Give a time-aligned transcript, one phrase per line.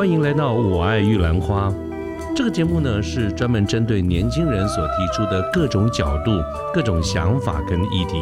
[0.00, 1.68] 欢迎来到《我爱玉兰花》
[2.34, 6.30] 这个节目呢，是专门针对年轻人所提出的各种角度、
[6.72, 8.18] 各种想法跟议题。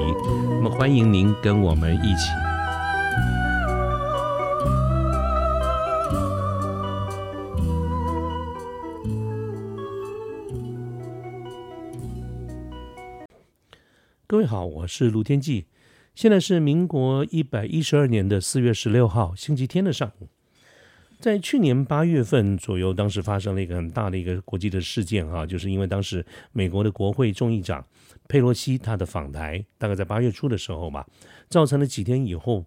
[0.61, 2.33] 那么，欢迎您跟我们一起。
[14.27, 15.67] 各位好，我是卢天记，
[16.17, 20.27] 现在是民国一百一十二年的四月十六号星期天的上午。
[21.19, 27.85] 在去年八月份左右，当时发生了一个很大的一个国际的事件哈，就是因为当时美国的国会众议长
[28.29, 31.05] 佩洛西他的访台，大概在八月初的时候吧，
[31.49, 32.65] 造成了几天以后，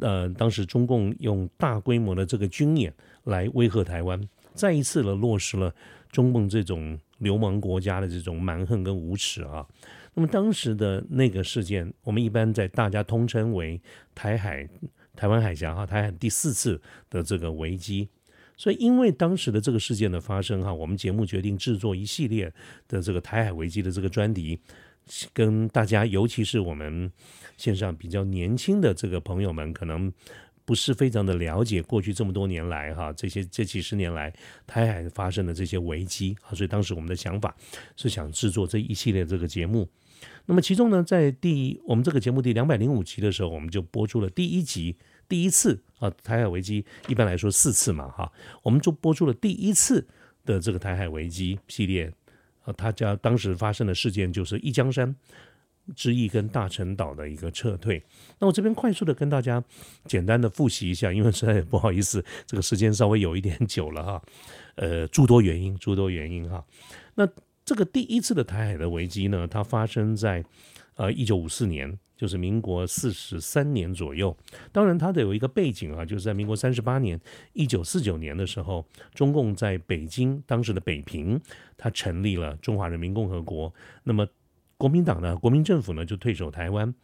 [0.00, 2.92] 呃，当时中共用大规模的这个军演
[3.24, 4.20] 来威吓台湾，
[4.52, 5.74] 再一次的落实了
[6.10, 9.66] 中共这种流氓国家的这种蛮横跟无耻啊。
[10.12, 13.80] 那么当时的那个事件，我们一般在大家通称为
[14.14, 14.68] 台海。
[15.16, 18.08] 台湾海峡哈，台海第四次的这个危机，
[18.56, 22.52] 所以因为当时的这个事件的发生哈，我们节目决定制作一系列
[22.86, 24.60] 的这个台海危机的这个专题，
[25.32, 27.10] 跟大家，尤其是我们
[27.56, 30.12] 线上比较年轻的这个朋友们，可能
[30.64, 34.32] 不是非常的了解过去这么多年来哈，这些这几十年来
[34.66, 37.56] 台海发生的这些危机啊，所以当时我们的想法
[37.96, 39.88] 是想制作这一系列这个节目。
[40.46, 44.96] 那么其中呢，在第我们这个节目第两百零五集的时候，我们就播出了第一集，
[45.28, 50.06] 第一次啊，台海危机一般来说四次嘛，哈，我们就播出了第一次
[50.44, 52.12] 的这个台海危机系列，
[52.62, 55.12] 啊，他家当时发生的事件就是一江山
[55.96, 58.00] 之役跟大陈岛的一个撤退。
[58.38, 59.62] 那我这边快速的跟大家
[60.04, 64.22] 简单的复习一下，因为实在也不好意思，这个时间稍微有一点久了哈，
[64.76, 66.64] 呃，诸多原因，诸多原因哈，
[67.16, 67.28] 那。
[67.66, 70.44] 这个第一次的台海的危机呢，它发生在
[70.94, 74.34] 呃一九五四年，就是民国四十三年左右。
[74.70, 77.20] 当然，它的有一个背景啊，就是在民国三十八年，
[77.54, 81.40] 一九四九年的时候，中共在北京当时的北平，
[81.76, 83.74] 它成立了中华人民共和国。
[84.04, 84.24] 那么
[84.76, 86.94] 国民党呢，国民政府呢就退守台湾。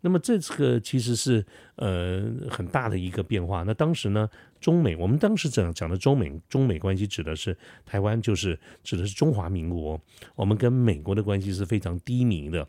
[0.00, 1.44] 那么这个其实是
[1.74, 3.64] 呃很大的一个变化。
[3.64, 4.28] 那当时呢，
[4.60, 10.00] 中美我们当时讲讲的中美中美关系指的是台湾，就是指的是中华民国。
[10.36, 12.66] 我们跟美国的关系是非常低迷的。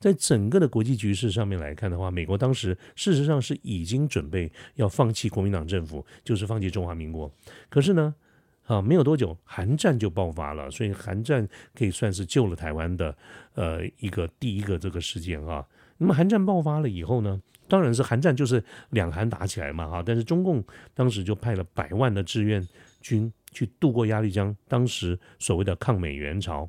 [0.00, 7.32] 在整个的国际局势上面来看的话，美国当时事实上是已经准备要放弃国民党政府，就是放弃中华民国。
[7.68, 8.12] 可是呢，
[8.64, 10.68] 啊没有多久，韩战就爆发了。
[10.68, 13.16] 所以韩战可以算是救了台湾的
[13.54, 15.64] 呃一个第一个这个事件啊。
[16.02, 20.62] 那么韩战爆发了以后呢，当然是韩战就是两韩打起来嘛哈，但是中共
[20.94, 22.60] 当时就派了百万的志愿
[23.00, 26.68] 军去渡过鸭绿江，当时所谓的抗美援朝，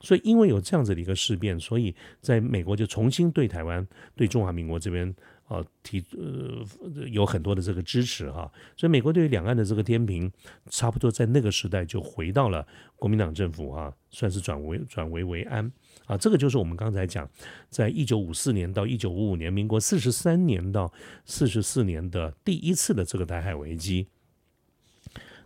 [0.00, 5.14] 所以因为有这样子的一个事变，所以在美国就重新对台湾、对中华民国这边
[5.52, 6.64] 啊提呃
[7.08, 10.30] 有很多的这个支持哈，所以美国对于两岸的这个天平，
[10.70, 15.70] 差不多在那个时代就回到了国民党政府啊，算是转为转危为安。
[16.06, 17.28] 啊，这个就是我们刚才讲，
[17.70, 20.92] 在一九五四年到一九五五年，民国四十三年到
[21.24, 24.08] 四十四年的第一次的这个台海危机。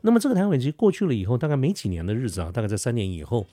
[0.01, 3.47] 那么这个台海危机过去了以后，大概没几年的日子啊，大概在三年以后，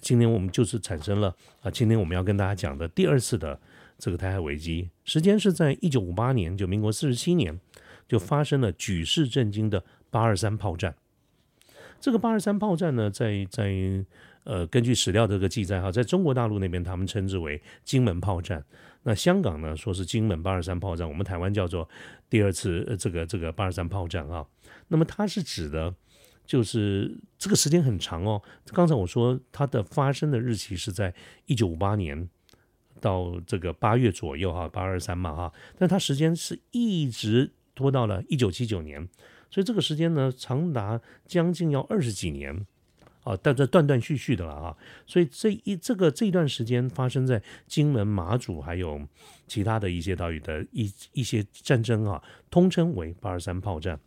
[0.00, 3.60] 今年我们就是产生了啊，今天我们要跟大家讲的第二次的
[4.00, 7.60] 这个台海危机，时间是在一九五八年，就民国四十七年，
[8.08, 10.96] 就发生了举世震惊的八二三炮战。
[12.00, 14.04] 这个八二三炮战呢，在在。
[14.44, 18.64] 呃，根据史料这个记载哈，在中国大陆那边他们称之为金门炮战，
[19.02, 21.86] 那香港呢说是金门八二三炮战，我们台湾叫做
[22.30, 24.44] 第二次呃这个这个八二三炮战啊。
[24.88, 25.94] 那么它是指的，
[26.46, 28.40] 就是这个时间很长哦。
[28.72, 32.26] 刚才我说它的发生的日期是在一九五八年
[33.00, 39.08] 到这个八月左右哈，八二三嘛哈，但它时间是一直拖到了一九七九年，
[39.50, 42.66] 所以这个时间呢长达将近要二十几年。
[43.22, 44.74] 啊，但这断断续续的了啊，
[45.06, 48.98] 所以这一这个这一段时间发生在金门、马祖还有
[49.46, 54.00] 其他的一些岛屿的一一些战争啊，通称为八二三炮战。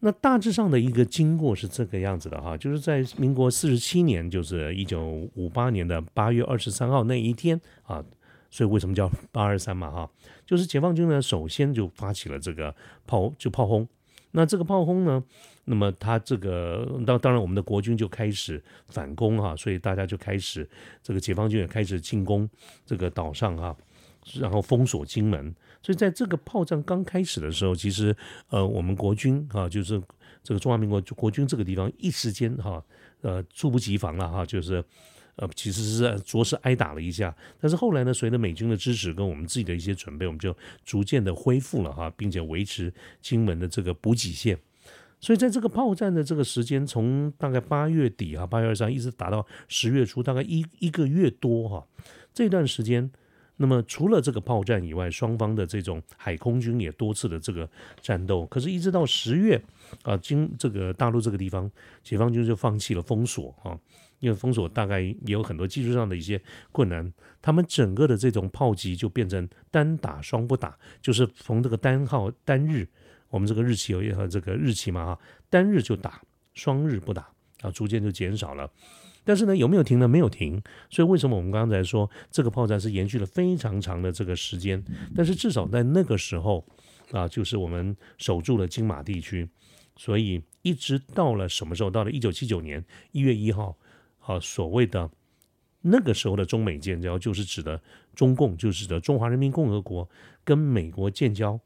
[0.00, 8.04] 那大致上的一个经过是这个样子的哈，就是在民国四十七年，就是一九五八年的八月二十三号那一天啊，
[8.50, 10.10] 所以为什么叫八二三嘛哈，
[10.44, 12.74] 就是解放军呢首先就发起了这个
[13.06, 13.88] 炮就炮轰。
[14.32, 15.24] 那这个炮轰呢？
[15.64, 20.68] 那么他这个当当然，我们的国军就开始反攻哈，所以大家就开始
[21.02, 22.48] 这个解放军也开始进攻
[22.84, 23.74] 这个岛上哈，
[24.40, 25.54] 然后封锁金门。
[25.82, 28.16] 所以在这个炮战刚开始的时候，其实
[28.48, 30.02] 呃，我们国军哈，就是
[30.42, 32.82] 这个中华民国国军这个地方一时间哈，
[33.20, 34.84] 呃，猝不及防了哈，就是。
[35.38, 42.90] 呃，其实是着实挨打了一下，但是后来呢，随着美军的支持跟我们自己的一些准备，我们就逐渐的恢复了哈，并且维持
[43.20, 44.58] 金门的这个补给线。
[45.20, 51.86] 所以在这个炮战的这个时间，从大概八月底啊，八月二十三一直打到十月初，大概一一个月多哈，
[52.32, 53.10] 这段时间。
[53.58, 57.68] 那么除了这个炮战以外，双方的这种海空军也多次的这个
[58.02, 58.44] 战斗。
[58.46, 59.60] 可是，一直到十月
[60.02, 61.70] 啊，经这个大陆这个地方，
[62.02, 63.78] 解放军就放弃了封锁啊，
[64.20, 67.10] 因为封锁大概也有很多技术上的一些困难。
[67.40, 72.86] 他们整个的这种炮击就变成单打双不打，就是从这个单号单日，
[73.30, 75.18] 我们这个日期有一个这个日期嘛哈，
[75.48, 76.20] 单日就打，
[76.52, 77.26] 双日不打
[77.62, 78.70] 啊，逐渐就减少了。
[79.26, 80.06] 但是呢，有没有停呢？
[80.06, 80.62] 没有停。
[80.88, 84.80] 所以为什么我们刚才说这个炮战是延续了非常长的这个时间？
[85.16, 86.64] 但是至少在那个时候
[87.10, 89.48] 啊，就是我们守住了金马地区。
[89.96, 91.90] 所以一直到了什么时候？
[91.90, 93.76] 到了一九七九年一月一号，
[94.20, 95.10] 啊，所谓的
[95.80, 97.82] 那个时候的中美建交，就是指的
[98.14, 100.08] 中共，就是指的中华人民共和国
[100.44, 101.58] 跟美国建交。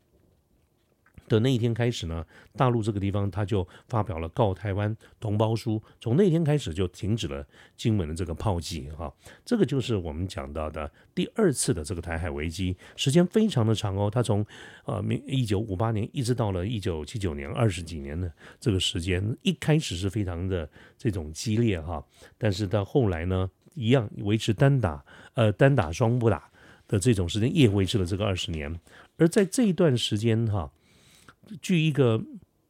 [1.30, 7.46] 的那一天开始呢，大陆这个地方他就发表了告台湾同胞书，从那天开始就停止了
[7.76, 14.44] 金门的这个炮击哈，这个就是我们讲到的第二次的这个台海危机，时间非常的长哦，它从
[14.84, 20.68] 呃明一九五八年一直到了一九七九年二十几年的这个时间，一开始是非常的
[20.98, 22.04] 这种激烈哈，
[22.36, 25.04] 但是到后来呢，一样维持单打
[25.34, 26.50] 呃单打双不打
[26.88, 28.80] 的这种时间，也维持了这个二十年，
[29.16, 30.68] 而在这一段时间哈。
[31.60, 32.22] 据一个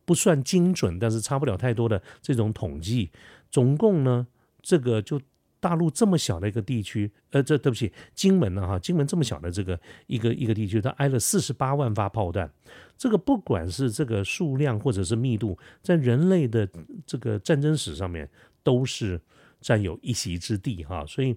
[0.05, 3.11] 不算精准，但是差不了太多的这种统计，
[3.51, 4.27] 总共呢，
[4.61, 5.21] 这个就
[5.61, 12.51] 大陆这么小的一个地区，呃，这对不起，金门呢哈，金门这么小的这个一个一个地区，它挨了四十八万发炮弹，
[12.97, 16.69] 这个不管是这个数量或者是密度，在人类的
[17.07, 18.29] 这个战争史上面
[18.63, 19.21] 都是
[19.61, 21.37] 占有一席之地哈，所以。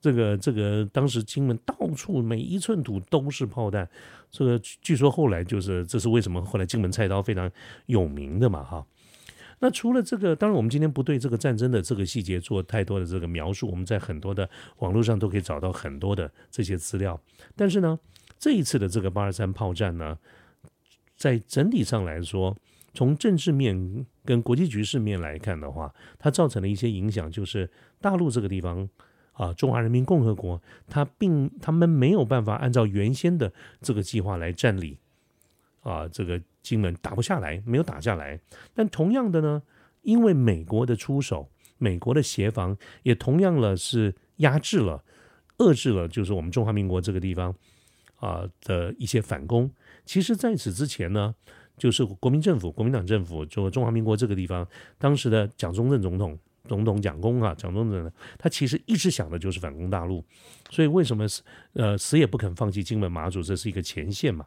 [0.00, 3.86] 这个这个，当时金门到处每一寸土都是炮弹，
[4.30, 7.50] 这个据说后来就是，这是为什么后来金门菜刀非常
[7.84, 8.86] 有名的嘛哈。
[9.58, 14.48] 那除了这个，当然我们今天不对这个战争的这个细节做太多的这个描述，我们在很多的
[14.78, 17.20] 网络上都可以找到很多的这些资料。
[17.54, 17.98] 但是呢，
[18.38, 20.16] 这一次的这个八二三炮战呢，
[21.14, 22.56] 在整体上来说，
[22.94, 27.70] 从政治面跟国际局势面来看的话，它造成的一些影响就是
[28.00, 28.88] 大陆这个地方。
[29.32, 33.50] 啊，中华人民共和国，他并他们没有办法按照原先的
[33.80, 34.96] 这个计划来占领
[35.82, 38.38] 啊，这个金门打不下来，没有打下来。
[38.74, 39.62] 但同样的呢，
[40.02, 41.48] 因为美国的出手，
[41.78, 45.02] 美国的协防也同样了是压制了、
[45.56, 47.54] 遏制了，就是我们中华民国这个地方
[48.16, 49.70] 啊的一些反攻。
[50.04, 51.34] 其实，在此之前呢，
[51.78, 54.68] 就是国民政府、国民党政府，就中华民国这个地方，
[54.98, 56.38] 当时的蒋中正总统。
[56.68, 60.24] 总统蒋公啊，蒋中正呢，他其实一直想的就是反攻大陆，
[60.70, 61.42] 所以为什么死
[61.72, 64.44] 呃死也不肯放弃金门马祖，这是一个前线嘛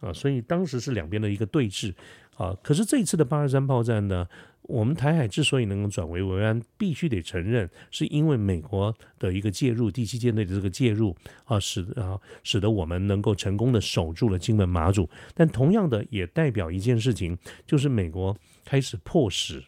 [0.00, 1.94] 啊，所以当时是两边的一个对峙
[2.36, 2.56] 啊。
[2.62, 4.26] 可是这一次的八二三炮战呢，
[4.62, 11.14] 我们台海之所以能够转危为安，必须得承认，是因为美国的一个介入，第七舰队的这个介入
[11.44, 15.08] 啊，使啊使得我们能够成功的守住了金门马祖。
[15.34, 17.36] 但同样的，也代表一件事情，
[17.66, 19.62] 就是美国开始迫使。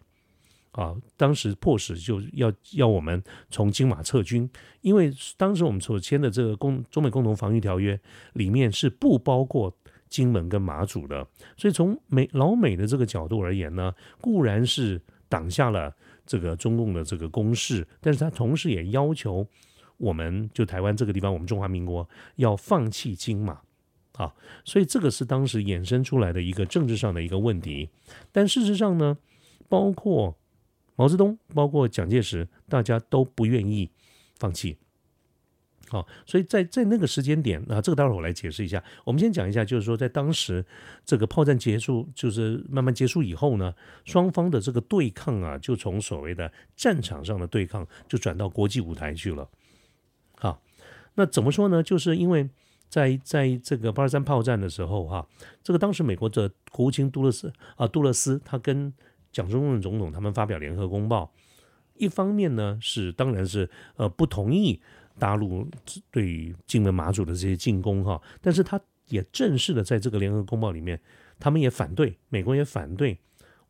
[0.72, 4.48] 啊，当时迫使就要要我们从金马撤军，
[4.80, 7.98] 因为当时我们所签的这个共中美共同防御条约
[8.32, 9.70] 里面是不包括
[10.08, 14.98] 金门跟马祖的，所以从美老美的这个角度而言呢，固然是
[15.28, 19.46] 挡下了这个中共的这个攻势，但是他同时也要求
[19.98, 23.60] 我们就台湾这个地方，我们中华民国要放弃金马。
[24.12, 27.90] 啊，所以这个是当时衍生出来的一个政治上的一个问题，
[28.30, 29.18] 但事实上呢，
[29.68, 30.34] 包括。
[30.96, 33.90] 毛泽东，包括蒋介石，大家都不愿意
[34.38, 34.76] 放弃。
[35.88, 38.82] 好，所以在在那个时间点啊，这个待会儿我来解释一下。
[39.04, 40.64] 我们先讲一下，就是说在当时
[41.04, 43.74] 这个炮战结束，就是慢慢结束以后呢，
[44.06, 49.46] 双方的这个对抗啊，就从所谓的战场上的对抗，就转到国际舞台去了。
[50.38, 50.62] 好，
[51.14, 51.82] 那怎么说呢？
[51.82, 52.48] 就是因为
[52.88, 55.28] 在在这个八二三炮战的时候，哈，
[55.62, 58.90] 这个当时美国的国务卿杜勒斯啊，杜勒斯他跟
[59.32, 61.32] 蒋中正总统他们发表联合公报，
[61.94, 64.80] 一方面呢是当然是呃不同意
[65.18, 65.66] 大陆
[66.10, 71.00] 对金门马祖的这些进攻哈，但是他也正式的在这个联合公报里面，
[71.38, 73.18] 他们也反对，美国也反对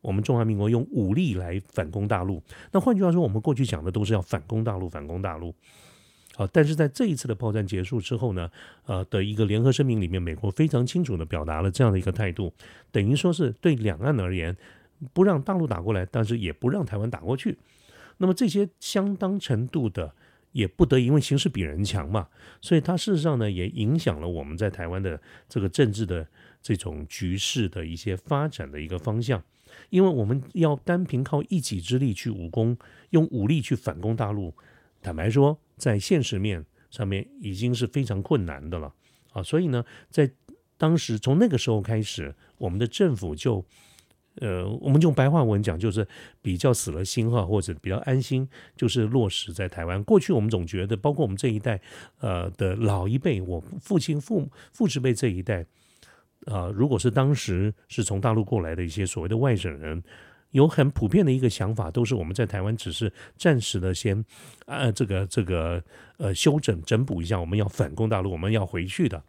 [0.01, 2.41] 我们中华民国用武力来反攻大陆。
[2.71, 5.53] 那换句话说，我们过去讲的都是要反攻大陆，反攻大陆。
[6.35, 8.49] 好，但是在这一次的炮战结束之后呢，
[8.85, 12.53] 呃的一个联合声明里面，美国非常清楚的表达了这样的一个态度，
[12.91, 14.55] 等于说是对两岸而言。
[15.13, 17.57] 不让大陆打过来，但是也不让台湾打过去。
[18.17, 20.13] 那么这些相当程度的
[20.51, 22.27] 也不得因为形势比人强嘛，
[22.61, 25.19] 所以它事实上呢也影响了我们在台湾的
[25.49, 26.25] 这个政治的
[26.61, 29.43] 这种局势的一些发展的一个方向。
[29.89, 32.77] 因为我们要单凭靠一己之力去武功，
[33.09, 34.53] 用武力去反攻大陆，
[35.01, 38.93] 坦白说，在现实面上面已经是非常困难的了
[39.31, 39.41] 啊。
[39.41, 40.31] 所以呢，在
[40.77, 43.65] 当时从那个时候开始，我们的政府就。
[44.41, 46.07] 呃，我们用白话文讲，就是
[46.41, 50.03] 比较死了心哈，或者比较安心，就是落实在台湾。
[50.03, 51.79] 过去我们总觉得，包括我们这一代，
[52.19, 55.65] 呃的老一辈，我父亲、父父执辈这一代，
[56.45, 60.03] 啊，如果是当时是从大陆过来的一些所谓的外省人。
[60.53, 64.25] 有很普遍的一个想法，都是我们在台湾只是暂时的先，
[64.65, 65.83] 呃，这个这个
[66.17, 69.21] 呃修整整补一下，我们要反攻大陆，我们要回去的。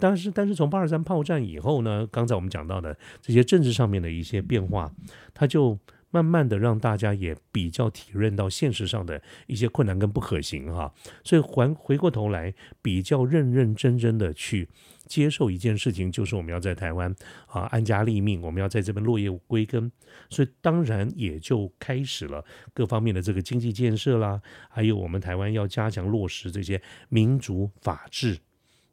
[0.00, 4.90] 但是，但是从八二三炮战以后呢，刚才我们讲到的这些政治上面的一些变化，
[5.34, 5.78] 它就。
[6.10, 14.68] 慢慢的让大家也比较体认到现实上的一些困难跟不可行哈，所以还回过头来比较认认真真的去
[15.06, 17.14] 接受一件事情，就是我们要在台湾
[17.46, 19.90] 啊安家立命，我们要在这边落叶归根，
[20.30, 28.38] 所以当然也就开始了各方面的这个经济建设啦，还有我们台湾要加强落实这些民主法治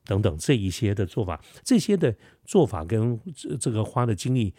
[0.05, 4.53] 等等这一些的做法，这些的做法跟这这个花的精力。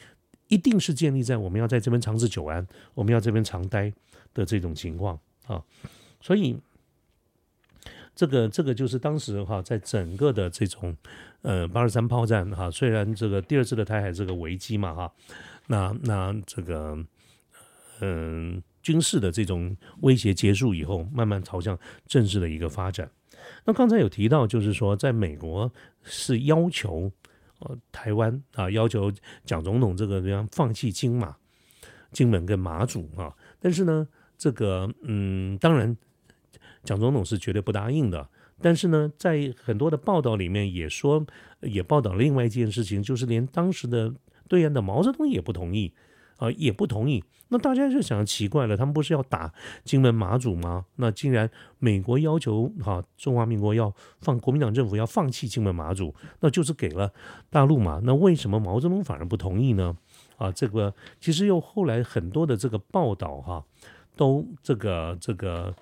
[0.48, 3.92] 一定是建立在我们要在这边长治久安，我们要这边长待
[4.32, 5.62] 的这种情况啊，
[6.20, 6.56] 所以
[8.14, 10.96] 这个这个就是当时哈，在整个的这种
[11.42, 15.12] 呃八二三炮战哈，虽然这个第二次的台海这个危机嘛哈，
[15.66, 16.96] 那那这个
[18.00, 23.10] 嗯军事的这种威胁结束以后，慢慢朝向政治的一个发展。
[23.64, 25.72] 那刚才有提到，就是说在美国
[26.04, 27.10] 是要求。
[27.60, 29.12] 呃，台湾啊，要求
[29.44, 31.36] 蒋总统这个地方放弃金马、
[32.12, 35.96] 金门跟马祖啊，但是呢，这个嗯，当然
[36.84, 38.28] 蒋总统是绝对不答应的。
[38.60, 41.26] 但是呢，在很多的报道里面也说，
[41.60, 44.14] 也报道另外一件事情，就是连当时的
[44.48, 45.92] 对岸的毛泽东也不同意。
[46.36, 47.22] 啊，也不同意。
[47.48, 49.52] 那大家就想奇怪了，他们不是要打
[49.84, 50.84] 金门马祖吗？
[50.96, 57.12] 那竟然美国要求哈中华民国要放国民党政府要放弃金门马祖，那就是给了
[57.48, 58.00] 大陆嘛？
[58.02, 59.96] 那为什么毛泽东反而不同意呢？
[60.36, 63.64] 啊，这个其实又后来很多的这个报道哈，
[64.16, 65.72] 都这个这个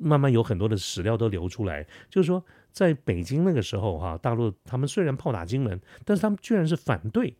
[0.00, 7.36] 慢慢有很多的史料都流出来，就是说在北京那个时候哈，大陆他们虽然炮打金门，但是他们居然是反对。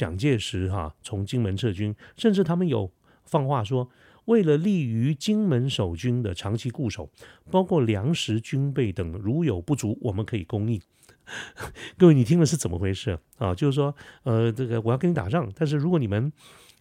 [0.00, 2.90] 蒋介石哈从金门撤军，甚至他们有
[3.26, 3.90] 放话说，
[4.24, 7.10] 为了利于金门守军的长期固守，
[7.50, 10.80] 包括粮食、军备等，如有不足，我们可以供应。
[11.98, 13.54] 各位，你听了是怎么回事啊？
[13.54, 16.32] 就是说，呃，这个我要跟你打仗，但是如果你们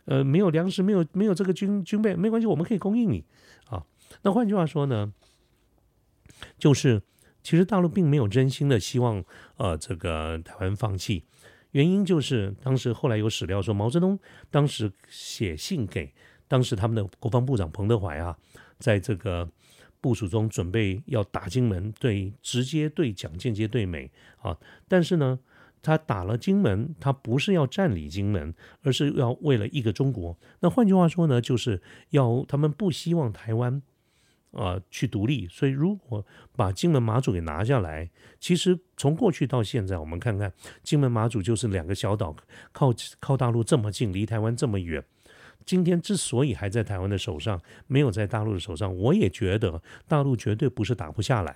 [0.06, 3.26] 呃没有粮食，没有没有这个军军备，没关系，我们可以供应你
[3.68, 3.84] 啊。
[4.22, 5.12] 那换句话说呢，
[6.58, 7.02] 就是
[7.44, 9.22] 其实大陆并没有真心的希望
[9.58, 11.26] 呃这个台湾放弃。
[11.72, 14.18] 原因就是当时后来有史料说，毛泽东
[14.50, 16.14] 当时写信给
[16.48, 18.38] 当时他们的国防部长彭德怀啊，
[18.80, 19.50] 在这个
[20.02, 24.58] 部署中准备要打金门，对直接对蒋，间接对美啊。
[24.88, 25.40] 但是呢，
[25.82, 30.38] 他打了金门，他不是要占领金门，而是要为了一个中国。
[30.62, 33.82] 那换句话说呢，就是要他们不希望台湾。
[34.52, 36.26] 啊，去独立，所以如果
[36.56, 40.52] 把金门马祖给拿下来，其实从过去到现在，我们看看
[40.82, 42.36] 金门马祖就是两个小岛，
[42.72, 45.04] 靠靠大陆这么近，离台湾这么远。
[45.66, 51.56] 今天之所以还在台湾的手上，没有在大陆的手上，我也觉得大陆绝对不是打不下来，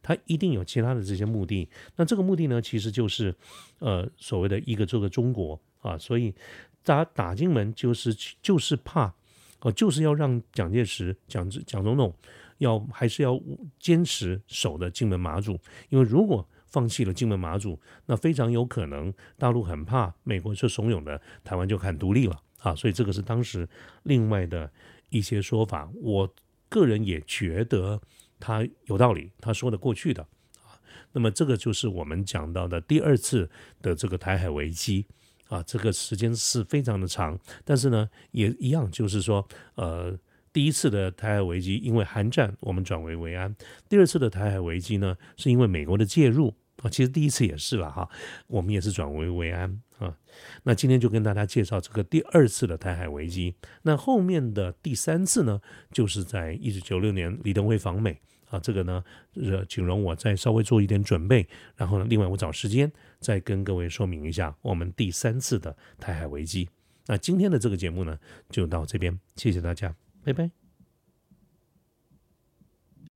[0.00, 1.68] 他一定有其他的这些目的。
[1.96, 3.34] 那这个目的呢，其实就是
[3.80, 6.34] 呃所谓的一个这个中国啊，所以
[6.82, 9.14] 打打金门就是就是怕。
[9.60, 12.14] 哦，就是要让蒋介石、蒋蒋总统
[12.58, 13.38] 要还是要
[13.78, 23.68] 坚持守的金门马祖，因为如果放弃了金门马祖，那非常有可能大陆很怕美国就怂恿的台湾就喊独立了啊，所以这个是当时
[24.04, 24.70] 另外的
[25.08, 26.32] 一些说法，我
[26.68, 28.00] 个人也觉得
[28.38, 30.22] 他有道理，他说得过去的
[30.62, 30.78] 啊。
[31.12, 33.50] 那么这个就是我们讲到的第二次
[33.82, 35.06] 的这个台海危机。
[35.50, 40.16] 啊，这个时间是非常的长，但是呢，也一样，就是说，呃，
[40.52, 43.52] 第一次的台海危机因为韩战，我们转危为安；
[43.88, 46.88] 第二次的台海危机呢，是因为美国的介入啊。
[46.88, 48.08] 其实第一次也是了哈，
[48.46, 50.16] 我们也是转危为安啊。
[50.62, 53.52] 那今天就跟大家介绍这个第二次的台海危机。
[53.82, 58.16] 那后面的第三次呢，就是在一九九六年李登辉访美。
[58.50, 59.04] 啊，这个呢，
[59.34, 66.68] 呃，请容我再稍微做一点准备，然后呢，另外我找时间再跟各位说明一下我们第三次的台海危机。
[67.06, 68.18] 那今天的这个节目呢，
[68.50, 70.59] 就到这边，谢谢大家，拜拜。